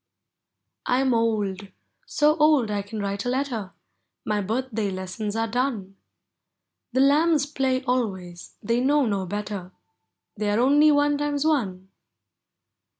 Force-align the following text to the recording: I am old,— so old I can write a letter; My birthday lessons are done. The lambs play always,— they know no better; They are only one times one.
I 0.87 0.99
am 0.99 1.13
old,— 1.13 1.67
so 2.17 2.35
old 2.37 2.71
I 2.71 2.81
can 2.81 3.01
write 3.01 3.23
a 3.23 3.29
letter; 3.29 3.71
My 4.25 4.41
birthday 4.41 4.89
lessons 4.89 5.35
are 5.35 5.45
done. 5.47 5.95
The 6.91 7.01
lambs 7.01 7.45
play 7.45 7.83
always,— 7.83 8.55
they 8.63 8.79
know 8.79 9.05
no 9.05 9.27
better; 9.27 9.71
They 10.37 10.49
are 10.49 10.59
only 10.59 10.91
one 10.91 11.19
times 11.19 11.45
one. 11.45 11.89